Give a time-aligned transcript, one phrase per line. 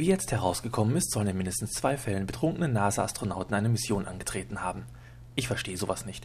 [0.00, 4.86] Wie jetzt herausgekommen ist, sollen in mindestens zwei Fällen betrunkene NASA-Astronauten eine Mission angetreten haben.
[5.34, 6.24] Ich verstehe sowas nicht.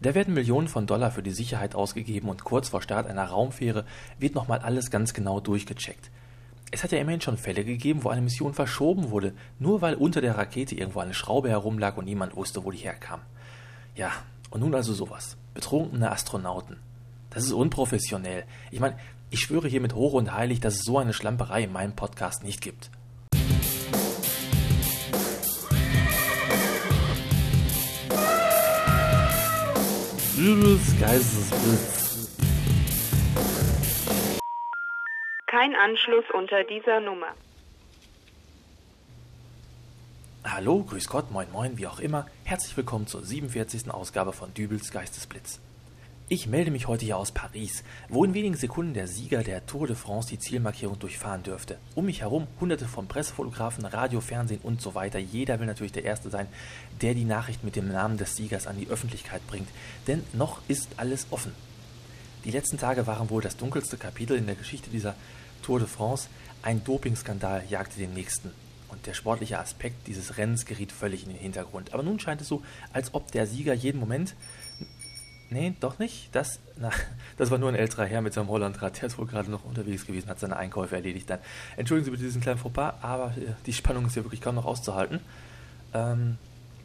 [0.00, 3.84] Da werden Millionen von Dollar für die Sicherheit ausgegeben und kurz vor Start einer Raumfähre
[4.18, 6.10] wird nochmal alles ganz genau durchgecheckt.
[6.70, 10.22] Es hat ja immerhin schon Fälle gegeben, wo eine Mission verschoben wurde, nur weil unter
[10.22, 13.20] der Rakete irgendwo eine Schraube herumlag und niemand wusste, wo die herkam.
[13.96, 14.12] Ja,
[14.48, 15.36] und nun also sowas.
[15.52, 16.78] Betrunkene Astronauten.
[17.28, 18.44] Das ist unprofessionell.
[18.70, 18.96] Ich meine,
[19.28, 22.44] ich schwöre hier mit hoch und heilig, dass es so eine Schlamperei in meinem Podcast
[22.44, 22.90] nicht gibt.
[30.40, 32.30] Übelst Geistesblitz.
[35.46, 37.26] Kein Anschluss unter dieser Nummer.
[40.42, 42.26] Hallo, grüß Gott, moin moin, wie auch immer.
[42.44, 43.90] Herzlich willkommen zur 47.
[43.90, 45.60] Ausgabe von Dübels Geistesblitz.
[46.32, 49.88] Ich melde mich heute hier aus Paris, wo in wenigen Sekunden der Sieger der Tour
[49.88, 51.76] de France die Zielmarkierung durchfahren dürfte.
[51.96, 55.18] Um mich herum hunderte von Pressefotografen, Radio, Fernsehen und so weiter.
[55.18, 56.46] Jeder will natürlich der Erste sein,
[57.00, 59.68] der die Nachricht mit dem Namen des Siegers an die Öffentlichkeit bringt.
[60.06, 61.50] Denn noch ist alles offen.
[62.44, 65.16] Die letzten Tage waren wohl das dunkelste Kapitel in der Geschichte dieser
[65.62, 66.28] Tour de France.
[66.62, 68.52] Ein Dopingskandal jagte den nächsten.
[68.86, 71.92] Und der sportliche Aspekt dieses Rennens geriet völlig in den Hintergrund.
[71.92, 74.36] Aber nun scheint es so, als ob der Sieger jeden Moment
[75.50, 76.28] Nee, doch nicht.
[76.32, 76.90] Das, na,
[77.36, 79.00] das war nur ein älterer Herr mit seinem Hollandrad.
[79.00, 81.40] Der ist wohl gerade noch unterwegs gewesen, hat seine Einkäufe erledigt dann.
[81.76, 84.64] Entschuldigen Sie bitte diesen kleinen Fauxpas, aber äh, die Spannung ist ja wirklich kaum noch
[84.64, 85.18] auszuhalten.
[85.92, 86.38] Ähm,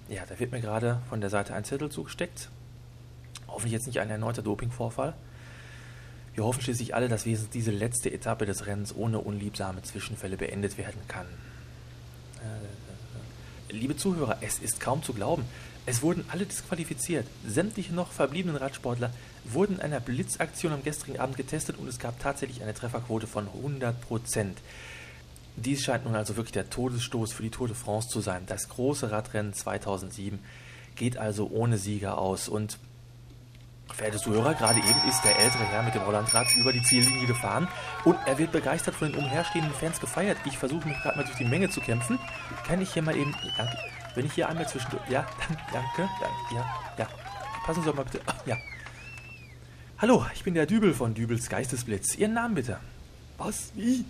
[0.09, 2.49] ja, da wird mir gerade von der Seite ein Zettel zugesteckt.
[3.47, 5.13] Hoffentlich jetzt nicht ein erneuter Dopingvorfall.
[6.33, 10.99] Wir hoffen schließlich alle, dass diese letzte Etappe des Rennens ohne unliebsame Zwischenfälle beendet werden
[11.07, 11.27] kann.
[12.41, 15.45] Äh, liebe Zuhörer, es ist kaum zu glauben.
[15.85, 17.27] Es wurden alle disqualifiziert.
[17.45, 19.11] Sämtliche noch verbliebenen Radsportler
[19.43, 23.47] wurden in einer Blitzaktion am gestrigen Abend getestet und es gab tatsächlich eine Trefferquote von
[23.47, 24.57] 100 Prozent.
[25.57, 28.43] Dies scheint nun also wirklich der Todesstoß für die Tour de France zu sein.
[28.47, 30.39] Das große Radrennen 2007
[30.95, 32.77] geht also ohne Sieger aus und
[33.93, 37.67] Verehrte Zuhörer, gerade eben ist der ältere Herr mit dem Hollandrad über die Ziellinie gefahren
[38.03, 40.37] und er wird begeistert von den umherstehenden Fans gefeiert.
[40.45, 42.19] Ich versuche mich gerade mal durch die Menge zu kämpfen.
[42.65, 43.33] Kann ich hier mal eben.
[43.55, 43.77] Danke.
[44.15, 45.07] Wenn ich hier einmal zwischendurch.
[45.09, 45.27] Ja,
[45.73, 46.09] danke.
[46.21, 46.65] Ja, ja,
[46.97, 47.07] ja.
[47.65, 48.21] Passen Sie doch mal bitte.
[48.25, 48.57] Ach, ja.
[49.97, 52.15] Hallo, ich bin der Dübel von Dübels Geistesblitz.
[52.15, 52.79] Ihren Namen bitte.
[53.37, 53.71] Was?
[53.75, 54.05] Wie?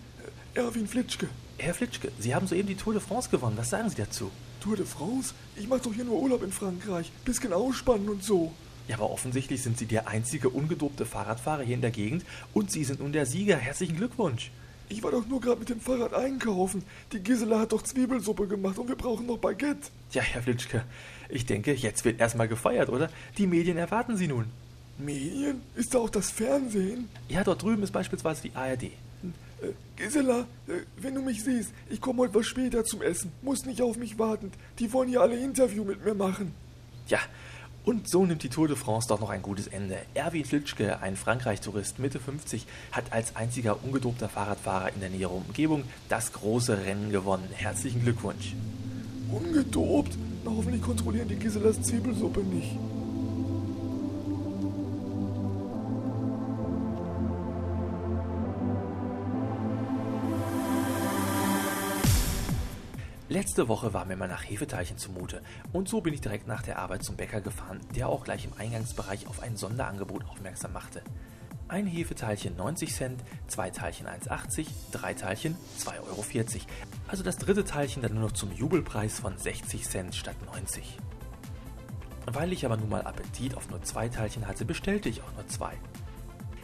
[0.54, 1.28] Erwin Flitschke.
[1.58, 3.58] Herr Flitschke, Sie haben soeben die Tour de France gewonnen.
[3.58, 4.30] Was sagen Sie dazu?
[4.62, 5.34] Tour de France?
[5.56, 7.12] Ich mache doch hier nur Urlaub in Frankreich.
[7.24, 8.54] Bisschen ausspannen und so.
[8.88, 12.84] Ja, aber offensichtlich sind Sie der einzige ungedobte Fahrradfahrer hier in der Gegend und Sie
[12.84, 13.58] sind nun der Sieger.
[13.58, 14.52] Herzlichen Glückwunsch.
[14.90, 16.84] Ich war doch nur gerade mit dem Fahrrad einkaufen.
[17.12, 19.90] Die Gisela hat doch Zwiebelsuppe gemacht und wir brauchen noch Baguette.
[20.12, 20.84] Ja, Herr Flitschke,
[21.30, 23.10] ich denke, jetzt wird erstmal gefeiert, oder?
[23.38, 24.46] Die Medien erwarten Sie nun.
[24.98, 25.62] Medien?
[25.76, 27.10] Ist da auch das Fernsehen?
[27.28, 28.84] Ja, dort drüben ist beispielsweise die ARD.
[28.84, 28.92] Äh,
[29.96, 33.32] Gisela, äh, wenn du mich siehst, ich komme heute was später zum Essen.
[33.42, 34.52] Muss nicht auf mich warten.
[34.80, 36.54] Die wollen ja alle Interview mit mir machen.
[37.08, 37.20] Ja,
[37.86, 39.98] und so nimmt die Tour de France doch noch ein gutes Ende.
[40.16, 45.84] Erwin Flitschke, ein Frankreich-Tourist Mitte 50, hat als einziger ungedobter Fahrradfahrer in der näheren Umgebung
[46.10, 47.48] das große Rennen gewonnen.
[47.54, 48.56] Herzlichen Glückwunsch.
[49.32, 50.18] Ungedobt?
[50.44, 52.78] Na, hoffentlich kontrollieren die Giselas Zwiebelsuppe nicht.
[63.36, 65.42] Letzte Woche war mir mal nach Hefeteilchen zumute
[65.74, 68.54] und so bin ich direkt nach der Arbeit zum Bäcker gefahren, der auch gleich im
[68.58, 71.02] Eingangsbereich auf ein Sonderangebot aufmerksam machte.
[71.68, 76.24] Ein Hefeteilchen 90 Cent, zwei Teilchen 1,80, drei Teilchen 2,40 Euro.
[77.10, 80.98] Also das dritte Teilchen dann nur noch zum Jubelpreis von 60 Cent statt 90.
[82.28, 85.46] Weil ich aber nun mal Appetit auf nur zwei Teilchen hatte, bestellte ich auch nur
[85.50, 85.74] zwei.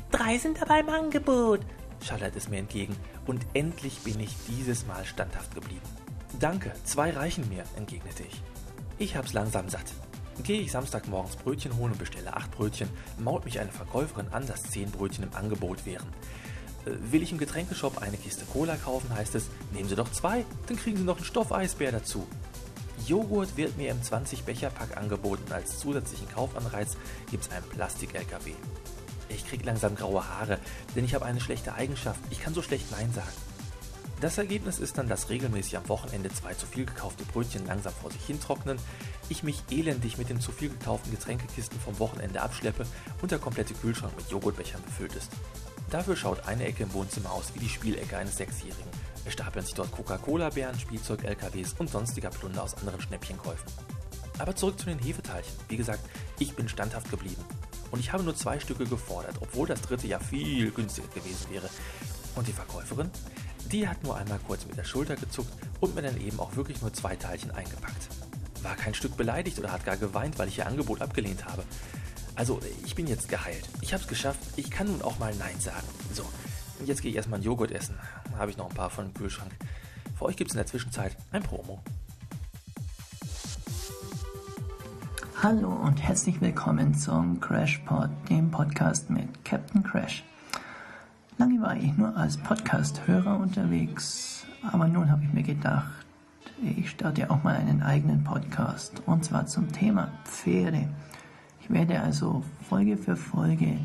[0.10, 1.60] Drei sind aber im Angebot,
[2.02, 2.96] schallert es mir entgegen
[3.28, 6.01] und endlich bin ich dieses Mal standhaft geblieben.
[6.42, 8.42] Danke, zwei reichen mir, entgegnete ich.
[8.98, 9.86] Ich hab's langsam satt.
[10.42, 14.64] Gehe ich Samstagmorgens Brötchen holen und bestelle acht Brötchen, mault mich eine Verkäuferin an, dass
[14.64, 16.08] zehn Brötchen im Angebot wären.
[16.88, 20.44] Äh, will ich im Getränkeshop eine Kiste Cola kaufen, heißt es, nehmen Sie doch zwei,
[20.66, 22.28] dann kriegen Sie noch einen Stoffeisbär dazu.
[23.06, 25.52] Joghurt wird mir im 20-Becher-Pack angeboten.
[25.52, 26.98] Als zusätzlichen Kaufanreiz
[27.30, 28.54] gibt's einen Plastik-LKW.
[29.30, 30.58] Ich krieg langsam graue Haare,
[30.96, 32.20] denn ich habe eine schlechte Eigenschaft.
[32.32, 33.30] Ich kann so schlecht Nein sagen.
[34.22, 38.12] Das Ergebnis ist dann, dass regelmäßig am Wochenende zwei zu viel gekaufte Brötchen langsam vor
[38.12, 38.78] sich hintrocknen,
[39.30, 42.86] ich mich elendig mit den zu viel gekauften Getränkekisten vom Wochenende abschleppe
[43.24, 45.32] und der komplette Kühlschrank mit Joghurtbechern befüllt ist.
[45.90, 48.92] Dafür schaut eine Ecke im Wohnzimmer aus wie die Spielecke eines Sechsjährigen.
[49.26, 53.72] Es stapeln sich dort Coca-Cola-Bären, Spielzeug-LKWs und sonstiger Plunder aus anderen Schnäppchenkäufen.
[54.38, 55.56] Aber zurück zu den Hefeteilchen.
[55.68, 56.08] Wie gesagt,
[56.38, 57.44] ich bin standhaft geblieben.
[57.90, 61.70] Und ich habe nur zwei Stücke gefordert, obwohl das dritte ja viel günstiger gewesen wäre.
[62.36, 63.10] Und die Verkäuferin?
[63.72, 66.82] Die hat nur einmal kurz mit der Schulter gezuckt und mir dann eben auch wirklich
[66.82, 68.10] nur zwei Teilchen eingepackt.
[68.64, 71.64] War kein Stück beleidigt oder hat gar geweint, weil ich ihr Angebot abgelehnt habe.
[72.36, 73.70] Also, ich bin jetzt geheilt.
[73.82, 74.40] Ich hab's geschafft.
[74.58, 75.88] Ich kann nun auch mal Nein sagen.
[76.14, 76.26] So,
[76.86, 77.98] jetzt gehe ich erstmal einen Joghurt essen.
[78.32, 79.52] Da habe ich noch ein paar von dem Kühlschrank.
[80.18, 81.82] Für euch gibt's in der Zwischenzeit ein Promo.
[85.42, 90.24] Hallo und herzlich willkommen zum Crashpod, dem Podcast mit Captain Crash.
[91.42, 95.90] Lange war ich nur als Podcast-Hörer unterwegs, aber nun habe ich mir gedacht,
[96.62, 100.88] ich starte auch mal einen eigenen Podcast und zwar zum Thema Pferde.
[101.60, 103.80] Ich werde also Folge für Folge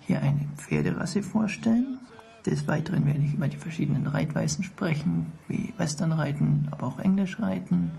[0.00, 1.98] hier eine Pferderasse vorstellen.
[2.46, 7.90] Des Weiteren werde ich über die verschiedenen Reitweisen sprechen, wie Westernreiten, aber auch Englischreiten.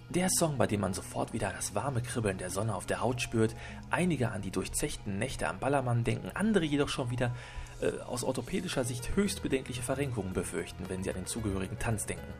[0.07, 3.19] Der Song, bei dem man sofort wieder das warme Kribbeln der Sonne auf der Haut
[3.19, 3.53] spürt,
[3.89, 7.35] einige an die durchzechten Nächte am Ballermann denken, andere jedoch schon wieder
[7.81, 12.33] äh, aus orthopädischer Sicht höchst bedenkliche Verrenkungen befürchten, wenn sie an den zugehörigen Tanz denken.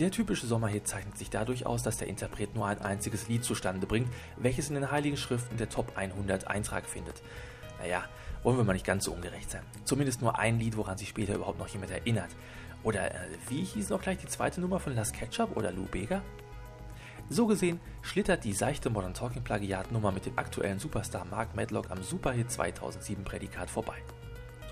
[0.00, 3.84] Der typische Sommerhit zeichnet sich dadurch aus, dass der Interpret nur ein einziges Lied zustande
[3.84, 7.20] bringt, welches in den Heiligen Schriften der Top 100 Eintrag findet.
[7.80, 8.04] Naja,
[8.44, 9.64] wollen wir mal nicht ganz so ungerecht sein.
[9.84, 12.30] Zumindest nur ein Lied, woran sich später überhaupt noch jemand erinnert.
[12.84, 13.18] Oder äh,
[13.48, 16.22] wie hieß noch gleich die zweite Nummer von Las Ketchup oder Lou Bega?
[17.28, 22.04] So gesehen schlittert die seichte Modern Talking Plagiatnummer mit dem aktuellen Superstar Mark Medlock am
[22.04, 23.96] Superhit 2007 Prädikat vorbei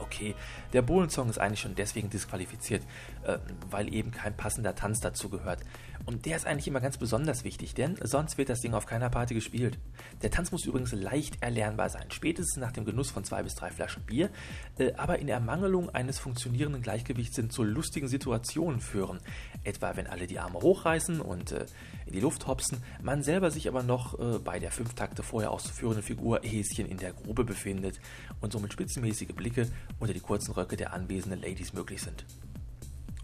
[0.01, 0.35] okay,
[0.73, 2.83] der Bohlen-Song ist eigentlich schon deswegen disqualifiziert,
[3.25, 3.39] äh,
[3.71, 5.61] weil eben kein passender Tanz dazu gehört.
[6.05, 9.11] Und der ist eigentlich immer ganz besonders wichtig, denn sonst wird das Ding auf keiner
[9.11, 9.79] Party gespielt.
[10.23, 13.71] Der Tanz muss übrigens leicht erlernbar sein, spätestens nach dem Genuss von zwei bis drei
[13.71, 14.31] Flaschen Bier,
[14.79, 19.19] äh, aber in Ermangelung eines funktionierenden Gleichgewichts zu lustigen Situationen führen.
[19.65, 21.67] Etwa wenn alle die Arme hochreißen und äh,
[22.07, 25.51] in die Luft hopsen, man selber sich aber noch äh, bei der fünf Takte vorher
[25.51, 28.01] auszuführenden Figur Häschen in der Grube befindet
[28.41, 32.25] und somit spitzenmäßige Blicke unter die kurzen Röcke der anwesenden Ladies möglich sind.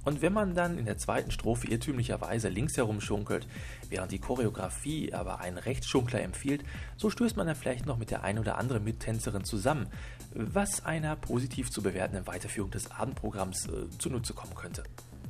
[0.04, 3.46] Und wenn man dann in der zweiten Strophe irrtümlicherweise links herum schunkelt,
[3.88, 6.64] während die Choreografie aber einen Rechtsschunkler empfiehlt,
[6.96, 9.86] so stößt man dann vielleicht noch mit der ein oder anderen Mittänzerin zusammen,
[10.34, 14.82] was einer positiv zu bewertenden Weiterführung des Abendprogramms äh, zunutze kommen könnte.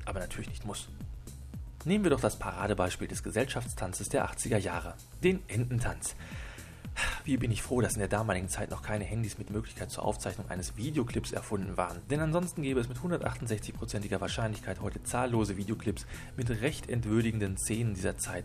[0.07, 0.89] Aber natürlich nicht muss.
[1.85, 6.15] Nehmen wir doch das Paradebeispiel des Gesellschaftstanzes der 80er Jahre, den Ententanz.
[7.25, 10.05] Wie bin ich froh, dass in der damaligen Zeit noch keine Handys mit Möglichkeit zur
[10.05, 12.01] Aufzeichnung eines Videoclips erfunden waren.
[12.11, 16.07] Denn ansonsten gäbe es mit 168%iger Wahrscheinlichkeit heute zahllose Videoclips
[16.37, 18.45] mit recht entwürdigenden Szenen dieser Zeit.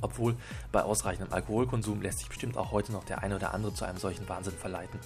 [0.00, 0.36] Obwohl,
[0.70, 3.98] bei ausreichendem Alkoholkonsum lässt sich bestimmt auch heute noch der eine oder andere zu einem
[3.98, 5.00] solchen Wahnsinn verleiten.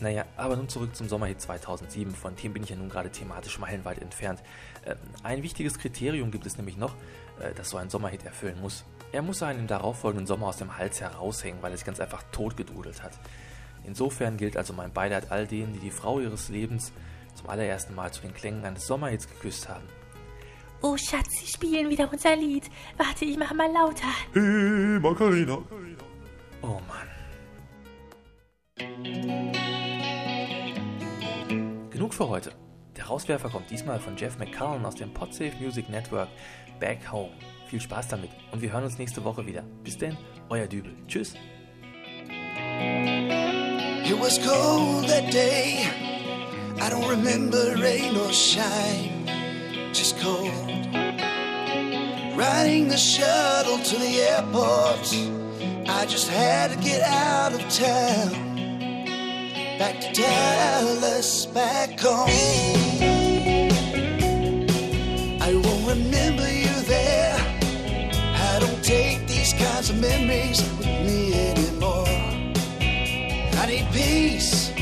[0.00, 3.58] Naja, aber nun zurück zum Sommerhit 2007, von dem bin ich ja nun gerade thematisch
[3.58, 4.42] meilenweit entfernt.
[4.84, 6.94] Äh, ein wichtiges Kriterium gibt es nämlich noch,
[7.56, 8.84] das so ein Sommerhit erfüllen muss.
[9.12, 12.22] Er muss einen im darauffolgenden Sommer aus dem Hals heraushängen, weil er sich ganz einfach
[12.32, 13.12] totgedudelt hat.
[13.84, 16.92] Insofern gilt also mein Beileid all denen, die die Frau ihres Lebens
[17.34, 19.84] zum allerersten Mal zu den Klängen eines Sommerhits geküsst haben.
[20.82, 22.64] Oh Schatz, sie spielen wieder unser Lied.
[22.96, 24.08] Warte, ich mach mal lauter.
[24.32, 25.58] Hey, Macarena.
[26.62, 27.08] Oh Mann.
[31.90, 32.52] Genug für heute.
[33.06, 36.26] Der Rauswerfer kommt diesmal von Jeff McCallum aus dem Podsafe Music Network
[36.80, 37.30] Back Home.
[37.68, 39.62] Viel Spaß damit und wir hören uns nächste Woche wieder.
[39.84, 40.16] Bis denn,
[40.48, 40.92] euer Dübel.
[41.06, 41.34] Tschüss.
[44.04, 45.86] It was cold that day.
[46.80, 49.24] I don't remember rain or shine,
[49.92, 50.50] just cold.
[52.36, 55.14] Riding the shuttle to the airport,
[55.88, 58.32] I just had to get out of town.
[59.78, 62.85] Back to Dallas, back home.
[65.96, 67.36] Remember you there.
[68.50, 72.06] I don't take these kinds of memories with me anymore.
[73.60, 74.72] I need peace.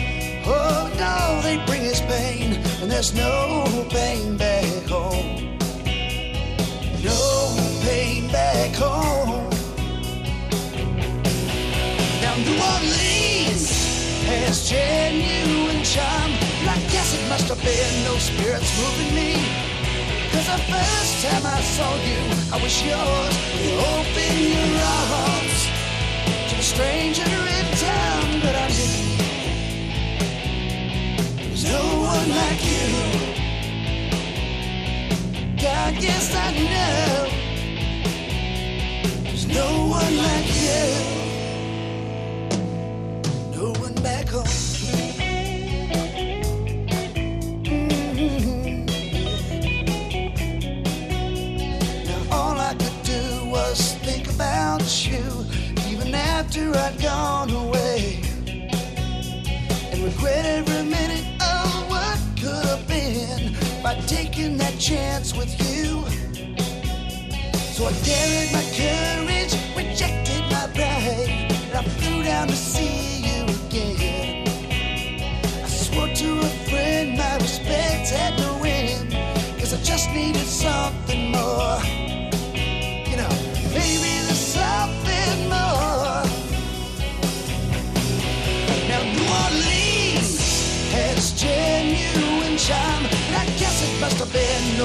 [0.46, 5.56] Oh no, they bring us pain, and there's no pain back home.
[7.02, 7.56] No
[7.86, 9.48] pain back home.
[12.22, 13.70] Now New Orleans
[14.26, 16.30] has genuine charm.
[16.60, 19.73] And I guess it must have been those spirits moving me.
[20.54, 22.20] The first time I saw you,
[22.52, 23.34] I was yours.
[23.60, 25.60] You open your arms
[26.48, 27.26] to the stranger
[27.58, 29.02] in town, but I knew
[31.38, 31.82] there's no
[32.12, 32.86] one like you.
[35.60, 37.28] God, yes, I know
[39.24, 40.86] there's no one like you.
[43.56, 44.73] No one back home.
[64.84, 66.04] Chance with you.
[67.72, 73.44] So I carried my courage, rejected my pride, and I flew down to see you
[73.44, 74.13] again.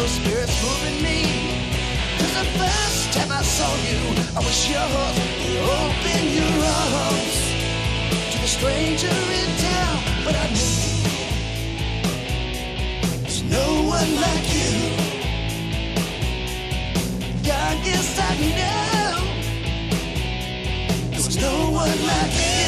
[0.01, 1.19] Have spirits moving me.
[2.19, 3.99] Cause the first time I saw you,
[4.35, 5.15] I was yours.
[5.43, 7.37] You open your arms
[8.31, 10.77] to the stranger in town, but I knew
[13.23, 14.71] there's no one like you.
[17.49, 19.15] God, yes, I know
[21.11, 22.58] there's no one like you.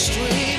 [0.00, 0.49] street.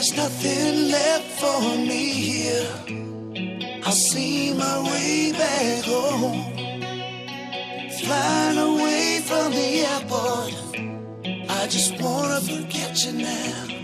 [0.00, 6.42] There's nothing left for me here, I'll see my way back home.
[8.00, 10.54] Flying away from the airport.
[11.50, 13.79] I just wanna forget you now.